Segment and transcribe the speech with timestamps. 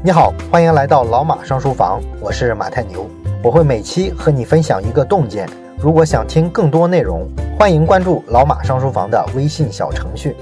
[0.00, 3.10] 你好，欢迎来到老马上书房，我是马太牛，
[3.42, 5.48] 我会每期和你分享一个洞见。
[5.76, 10.36] 如果想听更多内容，欢迎关注老马上书房的微信小程序。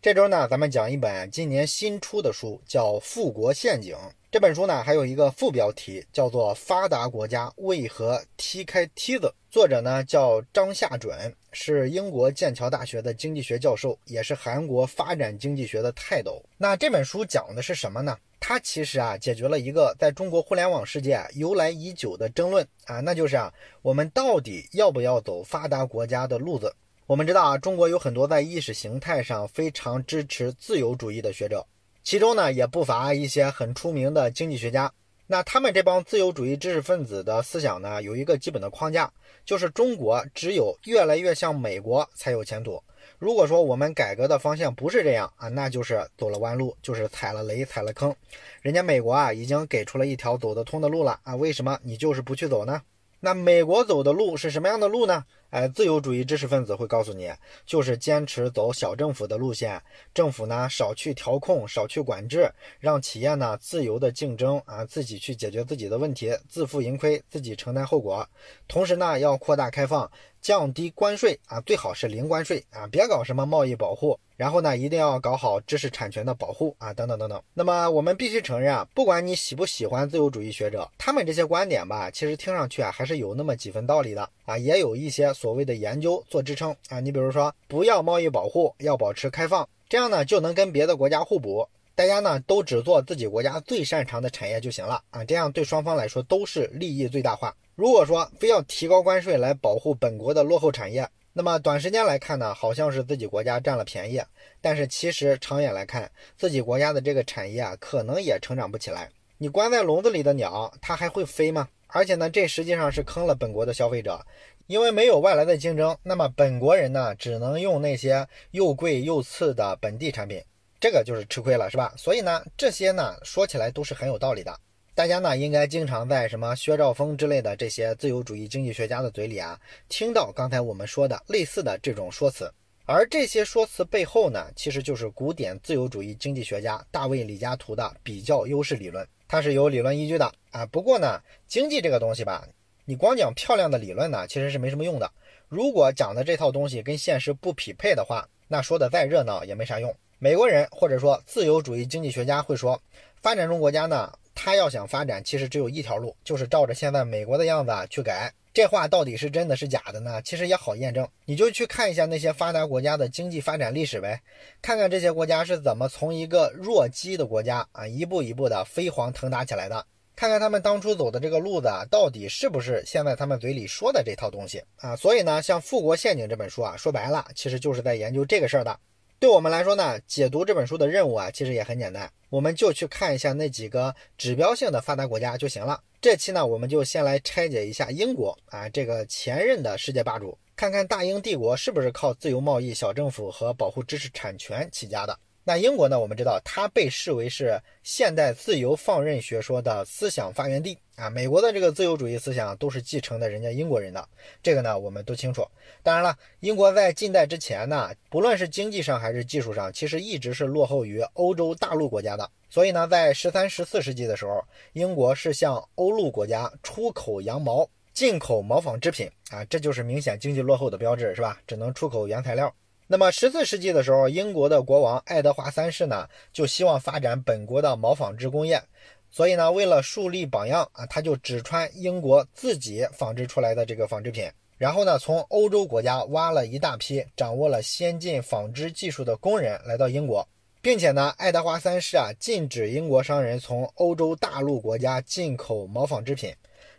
[0.00, 3.94] 这周呢，咱们讲一本今年新出的书，叫《富国陷阱》。
[4.32, 9.26] 这本书呢，还有一个副标题，叫做《发达国家为何踢开梯子》。
[9.52, 11.14] 作者呢叫张夏准，
[11.52, 16.42] 是英国剑桥大学的经济学教授，也是韩国发展经济学的泰斗。
[16.56, 18.16] 那这本书讲的是什么呢？
[18.40, 26.74] 它其实啊，解决了一个在中国互联网世界由来已久的争论啊，那就是啊，我们到底要不要走发达国家的路子？
[27.06, 31.62] 我们知道啊，中国有很多在意识形态上非常支持自由主义的学者。
[32.04, 34.92] 其中呢，也不乏一些很出名的经济学家。
[35.26, 39.10] 那他们这帮自由主义知识分子的思想呢，有一个基本的框架，
[39.46, 42.82] 就是中国只有越来越像美国才有前途。
[43.18, 48.14] 如果说我们改革的方向不是这样啊，那就是走了弯路，就是踩了雷、踩了坑。
[48.60, 52.82] 人家美国啊，已经给出了一条走得通的路了啊，为什么你就是不去走呢？
[53.24, 55.24] 那美国走的路是什么样的路呢？
[55.50, 57.30] 哎，自由主义知识分子会告诉你，
[57.64, 59.80] 就是坚持走小政府的路线，
[60.12, 68.28] 政府呢少去调控，少去管制，让企业呢自由的竞争啊，自己去解决自己的问题，自负盈亏，自己承担后果。
[68.66, 70.10] 同时呢，要扩大开放。
[70.42, 74.18] 降低关税啊，最好是零关税啊，别搞什么贸易保护。
[74.36, 77.40] 然后呢，一定要搞好知识产权的保护啊，等等等等。
[77.54, 86.98] 那么我们必须承认啊，不管你喜不喜欢自由主义学者，他们这些观点吧，其实听上去啊，还是有那么几分道理的啊，也有一些所谓的研究做支撑啊。
[86.98, 91.68] 你比如说，不要贸易保护，要保持开放，这样呢，就能跟别的国家互补。
[91.94, 97.54] 大家呢，都只做自己国家最擅长的产业就行了啊，这样对双方来说都是利益最大化。
[97.74, 104.20] 如果说非要提高关税来保护本国的落后产业，那么短时间来看呢，好像是自己国家占了便宜，
[104.60, 109.08] 但是其实长远来看，自己国家的这个产业啊，可能也成长不起来。
[109.38, 111.66] 你关在笼子里的鸟，它还会飞吗？
[111.86, 114.20] 而且呢，这实际上是坑了本国的消费者，
[114.66, 120.42] 因为没有外来的竞争，那么本国人呢，只能用那些又贵又次的本地产品，
[120.78, 121.94] 这个就是吃亏了，是吧？
[121.96, 124.54] 所以呢，这些呢，说起来都是很有道理的。
[124.94, 129.58] 大家呢应该经常在什么薛兆丰之类的这些自由主义经济学家的嘴里啊，
[129.88, 132.52] 听到刚才我们说的类似的这种说辞。
[132.84, 140.66] 而这些说辞背后呢，其实就是古典自由主义经济学家大卫李嘉图的比较优势理论，它是有理论依据的啊。
[140.66, 142.46] 不过呢，经济这个东西吧，
[142.84, 145.10] 你光讲漂亮的理论呢，其实是没什么用的。
[145.48, 149.94] 如果讲的这套东西跟现实不匹配的话，那说的再热闹也没啥用。
[150.18, 152.78] 美国人或者说自由主义经济学家会说，
[153.22, 154.12] 发展中国家呢。
[154.34, 158.32] 他要想发展，其实只有一条路，就是照着现在美国的样子啊去改。
[158.54, 160.20] 这话到底是真的是假的呢？
[160.22, 164.20] 其实也好验证，你就去看一下那些发达国家的经济发展历史呗，
[164.60, 174.94] 看看这些国家是怎么从一个弱鸡的国家啊，一步一步的飞黄腾达起来的，看看他们当初走的这个路子啊，到底是不是现在他们嘴里说的这套东西啊？
[174.96, 178.78] 所以呢，像《富国陷阱》这本书啊，说白了，其实就是在研究这个事儿的。
[179.22, 185.80] 对我们来说呢，解读这本书的任务啊，其实也很简单，我们就去看一下那几个指标性的发达国家就行了。
[186.00, 195.16] 这期呢，我们就先来拆解一下英国啊，这个前任的世界霸主，看看大英帝国是不是靠自由贸易、小政府和保护知识产权起家的。
[195.44, 195.98] 那英国呢？
[195.98, 201.10] 我们知道它被视为是现代自由放任学说的思想发源地啊。
[201.10, 204.08] 美国的这个自由主义思想都是继承的人家英国人的，
[204.40, 205.44] 这个呢我们都清楚。
[205.82, 212.30] 当然了，英国在近代之前呢，不论是经济上还是技术上，其实一直是落后于欧洲大陆国家的。
[212.48, 221.40] 所以呢，在十三、十四世纪的时候，英国是向欧陆国家出口羊毛，进口毛纺织品啊，这就是明显经济落后的标志，是吧？
[221.48, 222.54] 只能出口原材料。
[222.92, 228.62] 那么十四世纪的时候，英国的国王爱德华三世呢，就希望发展本国的毛纺织工业，
[229.10, 240.28] 所以呢，为了树立榜样啊，他就只穿英国自己纺织出来的这个纺织品，然后呢，从欧洲国家挖了一大批掌握了先进纺织技术的工人来到英国，
[240.60, 246.30] 并且呢，爱德华三世啊，禁止英国商人从欧洲大陆国家进口毛纺织品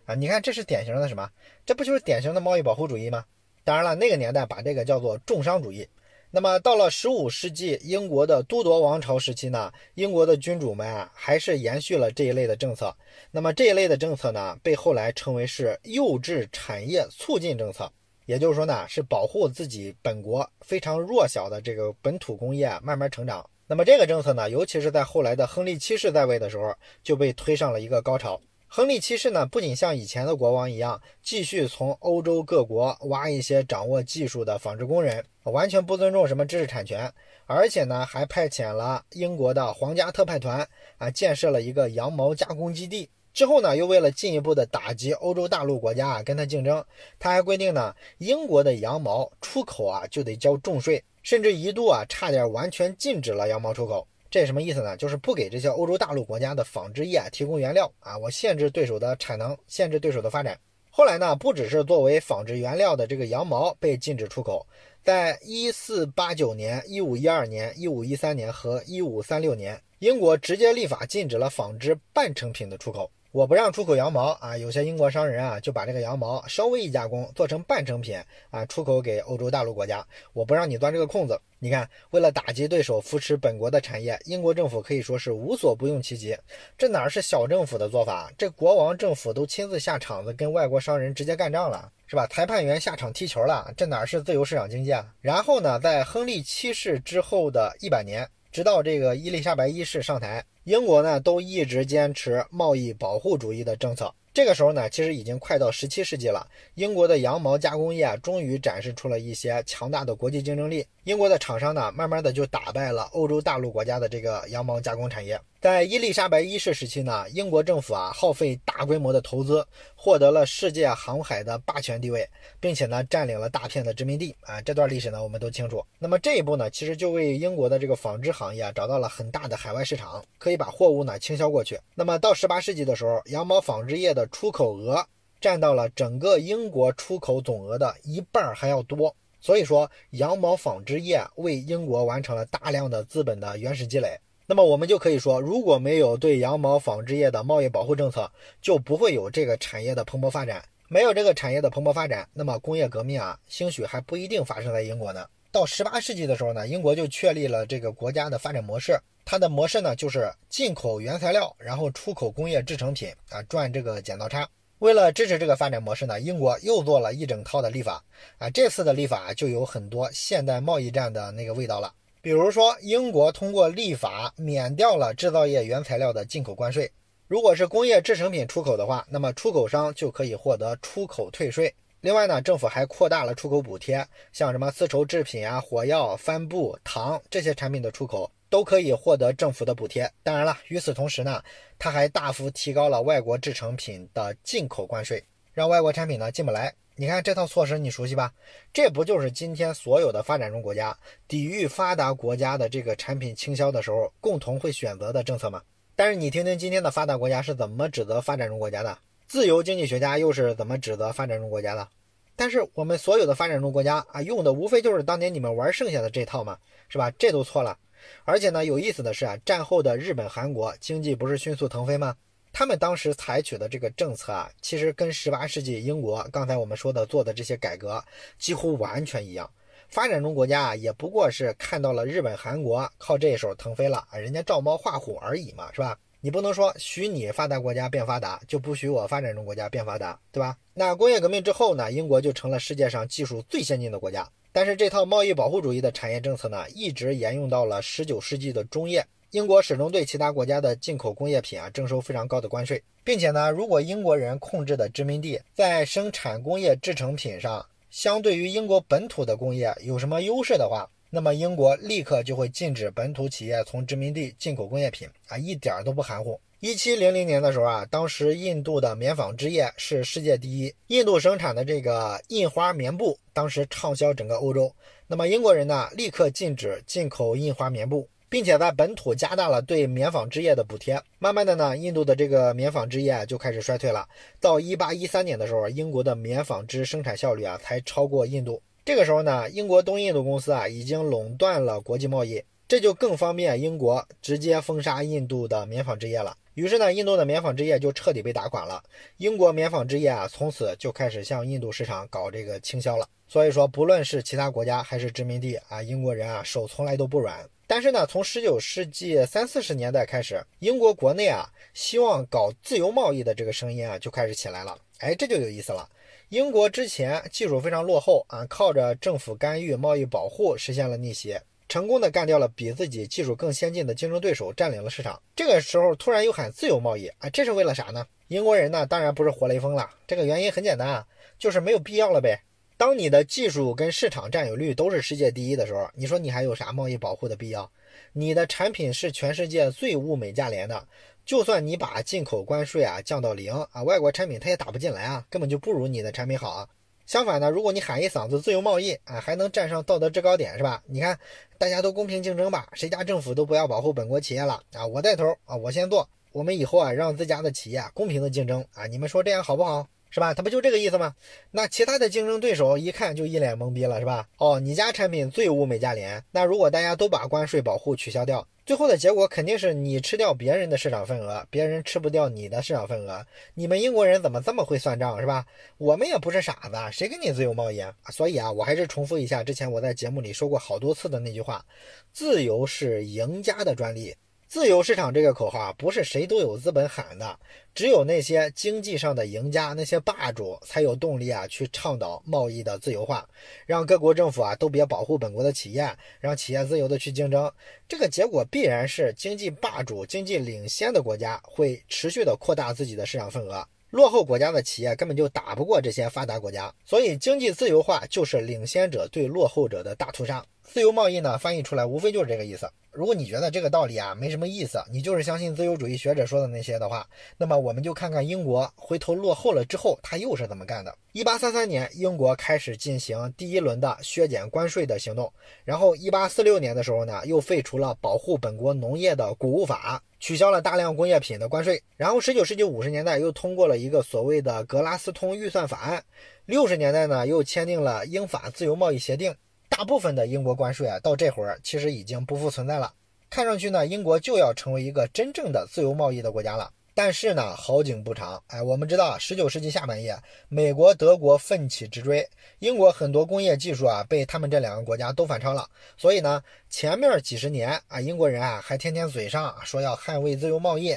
[0.06, 1.28] 啊，你看这是典型的什么？
[1.66, 3.26] 这不就是典型的贸易保护主义吗？
[3.64, 5.90] 当然了，那个年代把这个叫做重商主义。
[6.36, 12.92] 那么到了十五世纪，英国的都铎王朝时期呢，英国的君主们啊，还是延续了这一类的政策。
[13.30, 17.88] 那么这一类的政策呢，被后来称为是幼稚产业促进政策，
[18.26, 23.48] 也就是说呢，是保护自己本国非常弱小的这个本土工业慢慢成长。
[23.68, 28.42] 那么这个政策呢，尤其是在后来的亨利七世在位的时候，就被推上了一个高潮。
[28.76, 37.14] 亨利七世呢，不仅像以前的国王一样，继续从欧洲各国挖一些掌握技术的纺织工人，完全不尊重什么知识产权，
[37.46, 40.68] 而且呢，还派遣了英国的皇家特派团
[40.98, 43.08] 啊，建设了一个羊毛加工基地。
[43.32, 46.84] 之后呢，又为了进一步的打击欧洲大陆国家啊，跟他竞争，
[47.20, 54.08] 他还规定呢，英国的羊毛出口啊就得交重税，甚至一度啊差点完全禁止了羊毛出口。
[54.34, 54.98] 这什么意思呢？
[54.98, 60.60] 就是不给这些欧洲大陆国家的纺织业提供原料啊，我限制对手的产能，限制对手的发展。
[60.90, 64.66] 后来呢，不只是作为纺织原料的这个羊毛被禁止出口，
[65.04, 73.12] 在一四八九年、一五一二年、一五一三年和一五三六年，英国直接立法禁止了纺织半成品的出口。
[73.34, 78.16] 我不让出口羊毛啊，有些英国商人啊就把这个羊毛稍微一加工，做成半成品
[78.52, 80.06] 啊，出口给欧洲大陆国家。
[80.34, 81.42] 我不让你钻这个空子。
[81.58, 86.38] 你看，为了打击对手，扶持本国的产业，英国政府可以说是无所不用其极。
[86.78, 88.32] 这哪是小政府的做法？
[88.38, 92.28] 这国王政府都亲自下场子跟外国商人直接干仗了，是吧？
[92.28, 95.08] 裁判员下场踢球了，这哪是自由市场经济啊？
[95.22, 98.30] 然后呢，在亨利七世之后的一百年。
[98.54, 104.14] 直到这个伊丽莎白一世上台，英国呢都一直坚持贸易保护主义的政策。
[104.32, 110.86] 这个时候呢，其实已经快到十七世纪了，英国的羊毛加工业终于展示出了一些强大的国际竞争力。
[111.06, 115.40] 英国的厂商呢，慢慢的就打败了欧洲大陆国家的这个羊毛加工产业。
[115.64, 119.66] 在伊丽莎白一世时期呢，英国政府啊耗费大规模的投资，
[119.96, 122.30] 获得了世界航海的霸权地位，
[122.60, 124.62] 并且呢占领了大片的殖民地啊。
[124.62, 125.82] 这段历史呢我们都清楚。
[126.00, 131.80] 那么这一步呢，其实就为英国的这个纺织行业啊找到了很大的海外市场，可以把货物呢倾销过去。
[131.96, 135.08] 那么到十八世纪的时候，羊毛纺织业的出口额
[135.40, 139.16] 占到了整个英国出口总额的一半还要多。
[139.40, 144.20] 所以说，羊毛纺织业为英国完成了大量的资本的原始积累。
[144.46, 148.30] 那么我们就可以说，如果没有对羊毛纺织业的贸易保护政策，
[148.62, 150.64] 就不会有这个产业的蓬勃发展。
[150.90, 155.26] 没有这个产业的蓬勃发展，那么工业革命啊，兴许还不一定发生在英国呢。
[155.52, 159.00] 到十八世纪的时候呢，英国就确立了这个国家的发展模式。
[159.26, 164.48] 它的模式呢，就是进口原材料，然后出口工业制成品啊，赚这个剪刀差。
[164.80, 168.04] 为了支持这个发展模式呢，英国又做了一整套的立法
[168.38, 168.50] 啊。
[168.50, 171.94] 这次的立法就有很多现代贸易战的那个味道了。
[172.24, 176.90] 比如说，英国通过立法免掉了制造业原材料的进口关税。
[177.28, 181.76] 如果是工业制成品出口的话，那么出口商就可以获得出口退税。
[182.00, 190.10] 另外呢，政府还扩大了出口补贴，像什么丝绸制品啊、火药、帆布、糖这些产品的出口都可以获得政府的补贴。
[190.24, 191.44] 当然了，与此同时呢，
[191.78, 195.22] 它还大幅提高了外国制成品的进口关税，
[195.52, 196.74] 让外国产品呢进不来。
[196.96, 198.32] 你看这套措施你熟悉吧？
[198.72, 200.96] 这不就是今天所有的发展中国家
[201.28, 205.62] 抵御发达国家的这个产品倾销的时候共同会选择的政策吗？
[205.96, 208.98] 但是你听听今天的发达国家是怎么指责发展中国家的，
[209.28, 211.88] 自由经济学家又是怎么指责发展中国家的？
[212.36, 216.58] 但是我们所有的发展中国家啊，用的无非就是当年你们玩剩下的这套嘛，
[216.90, 217.12] 是吧？
[217.12, 217.78] 这都错了。
[218.24, 222.16] 而且呢，有意思的是啊，战后的日本、韩国经济不是迅速腾飞吗？
[222.54, 228.02] 他们当时采取的这个政策啊，其实跟十八世纪英国刚才我们说的做的这些改革
[228.38, 229.50] 几乎完全一样。
[229.90, 235.98] 发展中国家啊，也不过是看到了日本、韩国靠这一手腾飞了啊，人家照猫画虎而已嘛，是吧？
[236.22, 240.56] 你不能说许你发达国家变发达，就不许我发展中国家变发达，对吧？
[240.76, 244.30] 那工业革命之后呢，英国就成了世界上技术最先进的国家。
[244.52, 249.04] 但是这套贸易保护主义的产业政策呢，一直沿用到了十九世纪的中叶。
[249.34, 266.40] 英国始终对其他国家的进口工业品啊征收非常高的关税，并且呢，如果英国人控制的殖民地在生产工业制成品上，相对于英国本土的工业有什么优势的话，那么英国立刻就会禁止本土企业从殖民地进口工业品啊，一点都不含糊。
[266.60, 274.72] 一七零零年的时候啊，当时印度的棉纺织业是世界第一，印度生产的这个印花棉布当时畅销整个欧洲，
[275.08, 278.08] 那么英国人呢，立刻禁止进口印花棉布。
[278.34, 284.10] 并且在本土加大了对棉纺织业的补贴，慢慢的呢，印度的这个棉纺织业就开始衰退了。
[284.42, 288.60] 到一八一三年的时候，英国的棉纺织生产效率啊才超过印度。
[288.84, 296.36] 这个时候呢，英国东印度公司啊已经垄断了国际贸易，这就更方便英国直接封杀印度的棉纺织业了。
[296.56, 298.82] 于是呢，印度的棉纺织业就彻底被打垮了。
[299.18, 303.08] 英国棉纺织业啊从此就开始向印度市场搞这个倾销了。
[303.28, 307.48] 所以说，不论是其他国家还是殖民地啊，英国人啊手从来都不软。
[307.68, 314.76] 但是呢，从十九世纪三四十年代开始，英国国内啊，希望搞自由贸易的这个声音啊，就开始起来了。
[314.98, 315.88] 哎，这就有意思了。
[316.30, 321.38] 英国之前技术非常落后啊，靠着政府干预、贸易保护实现了逆袭，
[321.74, 325.20] 成功的干掉了比自己技术更先进的竞争对手，占领了市场。
[325.36, 328.06] 这个时候突然又喊自由贸易啊，这是为了啥呢？
[328.28, 329.90] 英国人呢，当然不是活雷锋了。
[330.06, 331.08] 这个原因很简单啊，
[331.40, 332.40] 就是没有必要了呗。
[332.78, 337.68] 当你的技术跟市场占有率都是世界第一的时候，你说你还有啥贸易保护的必要？
[338.12, 340.88] 你的产品是全世界最物美价廉的，
[341.26, 346.70] 就算你把进口关税啊降到零啊，外国产品它也打不进来啊，根本就不如你的产品好啊。
[347.06, 350.82] 相反呢，如果你喊一嗓子自由贸易啊，还能站上道德制高点是吧？
[350.88, 351.20] 你看
[351.58, 356.08] 大家都公平竞争吧，谁家政府都不要保护本国企业了啊，我带头啊，我先做。
[356.32, 359.88] 我们以后啊，让自家的企业公平的竞争啊，你们说这样好不好？
[360.14, 360.32] 是吧？
[360.32, 361.16] 他不就这个意思吗？
[361.50, 364.28] 那其他的竞争对手一看就一脸懵逼了，是吧？
[364.38, 373.26] 哦，你家产品最物美价廉，那如果大家都把关税保护取消掉，最后的结果肯定是你吃掉别人的市场份额，别人吃不掉你的市场份额。
[373.56, 375.44] 你们英国人怎么这么会算账，是吧？
[375.80, 377.92] 我们也不是傻子，谁跟你自由贸易啊？
[378.12, 381.66] 所以啊，我还是重复一下之前我在节目里说过好多次的那句话：
[382.12, 384.16] 自由是赢家的专利。
[384.54, 387.40] 自由市场这个口号啊不是谁都有资本喊的，
[387.74, 393.28] 只有那些经济上的赢家、那些霸主才有动力啊，去倡导贸易的自由化，
[393.66, 397.52] 让各国政府啊都别保护本国的企业，让企业自由的去竞争。
[397.90, 406.72] 这个结果必然是经济霸主、经济领先的国家会持续的扩大自己的市场份额，落后国家的企业根本就打不过这些发达国家。
[406.86, 410.46] 所以，经济自由化就是领先者对落后者的大屠杀。
[410.64, 412.70] 自由贸易呢，翻译出来无非就是这个意思。
[412.92, 420.96] 如果你觉得这个道理啊没什么意思，你就是相信自由主义学者说的那些的话，那么我们就看看英国回头落后了之后，他又是怎么干的。
[421.12, 425.32] 一八三三年，英国开始进行第一轮的削减关税的行动，
[425.66, 431.82] 然后一八四六年的时候呢，又废除了保护本国农业的谷物法，取消了大量工业品的关税。
[431.98, 436.04] 然后十九世纪五十年代又通过了一个所谓的格拉斯通预算法案，
[436.46, 439.34] 六十年代呢又签订了英法自由贸易协定。
[439.76, 442.94] 大部分的英国关税啊，到这会儿其实已经不复存在了。
[443.28, 446.72] 看上去呢，英国就要成为一个真正的自由贸易的国家了。
[446.94, 448.40] 但是呢，好景不长。
[448.46, 450.16] 哎，我们知道，十九世纪下半叶，
[450.48, 455.68] 美国、德国奋起直追，英国很多工业技术啊，被他们这两个国家都反超了。
[455.98, 460.96] 所以呢，前面几十年啊，英国人啊，还天天嘴上说要捍卫自由贸易。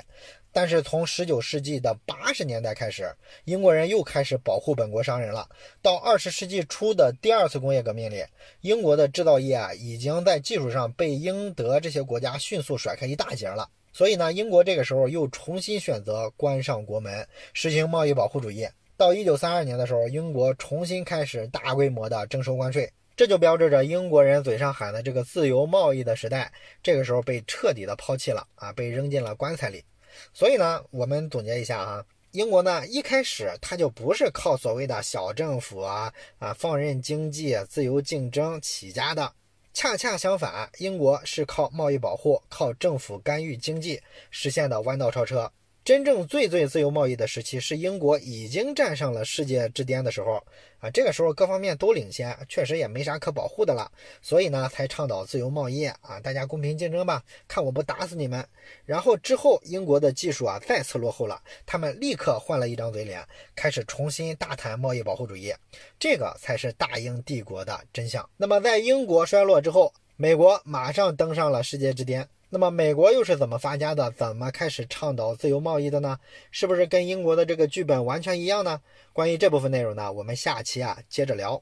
[0.56, 5.46] 但是从十九世纪的八十年代开始，英国人又开始保护本国商人了。
[5.82, 8.24] 到二十世纪初的第二次工业革命里，
[8.62, 13.68] 英国的制造业啊，已经在技术上被英德这些国家迅速甩开一大截了。
[13.92, 18.66] 所以呢，英国这个时候又重新选择关上国门，实行贸易保护主义。
[18.96, 26.50] 到一九三二年的时候，英国重新开始大规模的征收关税，这就标志着英国人嘴上喊的这个自由贸易的时代，
[26.82, 29.84] 这个时候被彻底的抛弃了啊，被扔进了棺材里。
[30.32, 39.32] 所以呢，我们总结一下啊，英国呢一开始它就不是靠所谓的小政府啊啊放任经济、自由竞争起家的，
[39.72, 45.50] 恰恰相反，英国是靠贸易保护、靠政府干预经济实现的弯道超车。
[45.86, 50.42] 真正最最自由贸易的时期是英国已经站上了世界之巅的时候
[50.80, 53.88] 啊，这个时候各方面都领先，确实也没啥可保护的了，
[54.20, 58.44] 所以呢才倡导自由贸易啊，大家公平竞争吧，看我不打死你们。
[58.84, 63.24] 然后之后英国的技术啊再次落后了，他们立刻换了一张嘴脸，
[63.54, 65.54] 开始重新大谈贸易保护主义，
[66.00, 68.28] 这个才是大英帝国的真相。
[68.36, 72.28] 那么在英国衰落之后，美国马上登上了世界之巅。
[72.48, 74.10] 那么美国又是怎么发家的？
[74.12, 76.18] 怎么开始倡导自由贸易的呢？
[76.50, 78.80] 是不是跟英国的这个剧本完全一样呢？
[79.12, 81.60] 关于这部分内容呢，我们下期啊接着聊。